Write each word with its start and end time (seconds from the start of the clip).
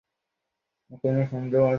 তুই 0.91 0.97
তো 0.97 1.07
ওকে 1.07 1.07
এসব 1.15 1.37
এনে 1.37 1.49
দিস। 1.53 1.69